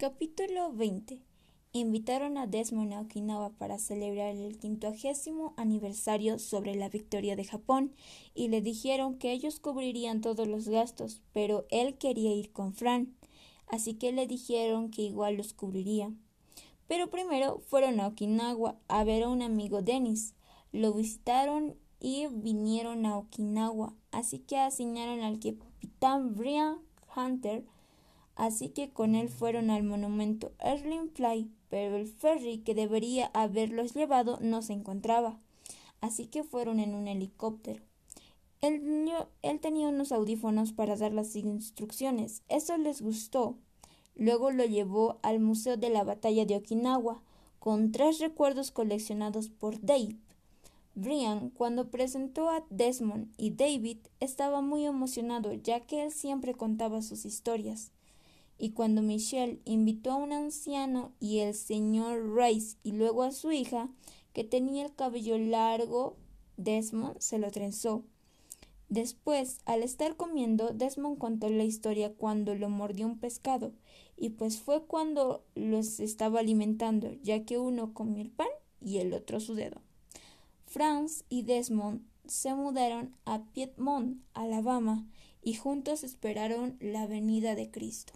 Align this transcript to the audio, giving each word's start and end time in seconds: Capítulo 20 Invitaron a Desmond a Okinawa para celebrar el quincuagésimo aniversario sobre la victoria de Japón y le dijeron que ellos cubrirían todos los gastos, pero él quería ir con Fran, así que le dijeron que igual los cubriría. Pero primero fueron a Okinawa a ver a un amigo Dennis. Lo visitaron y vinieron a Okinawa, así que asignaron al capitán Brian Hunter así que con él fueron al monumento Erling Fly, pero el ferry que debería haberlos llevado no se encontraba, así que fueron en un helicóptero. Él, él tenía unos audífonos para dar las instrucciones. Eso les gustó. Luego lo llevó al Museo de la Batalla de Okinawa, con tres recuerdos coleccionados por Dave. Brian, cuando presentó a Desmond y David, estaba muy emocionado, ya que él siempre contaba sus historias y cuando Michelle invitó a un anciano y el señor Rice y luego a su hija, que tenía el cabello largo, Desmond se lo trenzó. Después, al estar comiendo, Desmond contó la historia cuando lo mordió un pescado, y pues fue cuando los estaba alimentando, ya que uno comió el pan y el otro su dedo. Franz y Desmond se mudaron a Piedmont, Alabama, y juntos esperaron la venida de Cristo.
Capítulo 0.00 0.72
20 0.72 1.20
Invitaron 1.72 2.38
a 2.38 2.46
Desmond 2.46 2.94
a 2.94 3.02
Okinawa 3.02 3.50
para 3.50 3.78
celebrar 3.78 4.34
el 4.34 4.56
quincuagésimo 4.56 5.52
aniversario 5.58 6.38
sobre 6.38 6.74
la 6.74 6.88
victoria 6.88 7.36
de 7.36 7.44
Japón 7.44 7.92
y 8.34 8.48
le 8.48 8.62
dijeron 8.62 9.18
que 9.18 9.30
ellos 9.32 9.60
cubrirían 9.60 10.22
todos 10.22 10.48
los 10.48 10.68
gastos, 10.68 11.20
pero 11.34 11.66
él 11.68 11.98
quería 11.98 12.32
ir 12.32 12.50
con 12.50 12.72
Fran, 12.72 13.14
así 13.66 13.92
que 13.92 14.10
le 14.10 14.26
dijeron 14.26 14.90
que 14.90 15.02
igual 15.02 15.36
los 15.36 15.52
cubriría. 15.52 16.10
Pero 16.88 17.10
primero 17.10 17.58
fueron 17.66 18.00
a 18.00 18.06
Okinawa 18.06 18.78
a 18.88 19.04
ver 19.04 19.24
a 19.24 19.28
un 19.28 19.42
amigo 19.42 19.82
Dennis. 19.82 20.32
Lo 20.72 20.94
visitaron 20.94 21.76
y 22.00 22.26
vinieron 22.28 23.04
a 23.04 23.18
Okinawa, 23.18 23.94
así 24.12 24.38
que 24.38 24.56
asignaron 24.56 25.20
al 25.20 25.40
capitán 25.40 26.36
Brian 26.36 26.78
Hunter 27.14 27.66
así 28.40 28.70
que 28.70 28.88
con 28.88 29.14
él 29.14 29.28
fueron 29.28 29.68
al 29.68 29.82
monumento 29.82 30.52
Erling 30.60 31.10
Fly, 31.10 31.50
pero 31.68 31.96
el 31.96 32.08
ferry 32.08 32.56
que 32.58 32.74
debería 32.74 33.30
haberlos 33.34 33.92
llevado 33.92 34.38
no 34.40 34.62
se 34.62 34.72
encontraba, 34.72 35.38
así 36.00 36.26
que 36.26 36.42
fueron 36.42 36.80
en 36.80 36.94
un 36.94 37.06
helicóptero. 37.06 37.82
Él, 38.62 39.12
él 39.42 39.60
tenía 39.60 39.88
unos 39.88 40.10
audífonos 40.10 40.72
para 40.72 40.96
dar 40.96 41.12
las 41.12 41.36
instrucciones. 41.36 42.42
Eso 42.48 42.78
les 42.78 43.02
gustó. 43.02 43.56
Luego 44.16 44.50
lo 44.50 44.64
llevó 44.64 45.18
al 45.22 45.38
Museo 45.40 45.76
de 45.76 45.90
la 45.90 46.02
Batalla 46.02 46.46
de 46.46 46.56
Okinawa, 46.56 47.22
con 47.58 47.92
tres 47.92 48.20
recuerdos 48.20 48.70
coleccionados 48.70 49.50
por 49.50 49.82
Dave. 49.82 50.16
Brian, 50.94 51.50
cuando 51.50 51.90
presentó 51.90 52.48
a 52.48 52.64
Desmond 52.70 53.28
y 53.36 53.50
David, 53.50 53.98
estaba 54.18 54.62
muy 54.62 54.86
emocionado, 54.86 55.52
ya 55.52 55.80
que 55.80 56.04
él 56.04 56.10
siempre 56.10 56.54
contaba 56.54 57.02
sus 57.02 57.26
historias 57.26 57.92
y 58.60 58.72
cuando 58.72 59.00
Michelle 59.00 59.58
invitó 59.64 60.12
a 60.12 60.16
un 60.16 60.32
anciano 60.32 61.12
y 61.18 61.38
el 61.38 61.54
señor 61.54 62.36
Rice 62.36 62.76
y 62.82 62.92
luego 62.92 63.22
a 63.22 63.32
su 63.32 63.50
hija, 63.52 63.88
que 64.34 64.44
tenía 64.44 64.84
el 64.84 64.94
cabello 64.94 65.38
largo, 65.38 66.16
Desmond 66.58 67.18
se 67.20 67.38
lo 67.38 67.50
trenzó. 67.50 68.04
Después, 68.90 69.60
al 69.64 69.82
estar 69.82 70.16
comiendo, 70.16 70.74
Desmond 70.74 71.16
contó 71.16 71.48
la 71.48 71.64
historia 71.64 72.12
cuando 72.12 72.54
lo 72.54 72.68
mordió 72.68 73.06
un 73.06 73.18
pescado, 73.18 73.72
y 74.16 74.30
pues 74.30 74.60
fue 74.60 74.84
cuando 74.84 75.42
los 75.54 75.98
estaba 75.98 76.40
alimentando, 76.40 77.14
ya 77.22 77.44
que 77.46 77.56
uno 77.56 77.94
comió 77.94 78.20
el 78.20 78.30
pan 78.30 78.48
y 78.82 78.98
el 78.98 79.14
otro 79.14 79.40
su 79.40 79.54
dedo. 79.54 79.80
Franz 80.66 81.24
y 81.30 81.42
Desmond 81.42 82.02
se 82.26 82.54
mudaron 82.54 83.16
a 83.24 83.42
Piedmont, 83.52 84.20
Alabama, 84.34 85.06
y 85.42 85.54
juntos 85.54 86.04
esperaron 86.04 86.76
la 86.80 87.06
venida 87.06 87.54
de 87.54 87.70
Cristo. 87.70 88.12